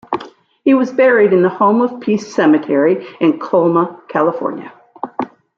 [0.65, 4.73] He was buried in the Home of Peace Cemetery in Colma, California.